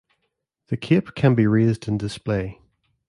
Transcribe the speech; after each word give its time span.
The 0.69 0.77
"cape" 0.77 1.13
can 1.13 1.35
be 1.35 1.45
raised 1.45 1.87
in 1.87 1.99
display. 1.99 2.59